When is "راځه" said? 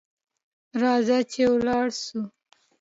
0.81-1.17